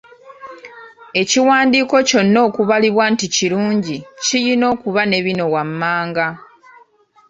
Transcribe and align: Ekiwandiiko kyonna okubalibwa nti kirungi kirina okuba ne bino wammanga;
Ekiwandiiko 1.21 1.95
kyonna 2.09 2.39
okubalibwa 2.47 3.05
nti 3.13 3.25
kirungi 3.35 3.97
kirina 4.25 4.65
okuba 4.73 5.01
ne 5.05 5.19
bino 5.25 5.45
wammanga; 5.53 6.27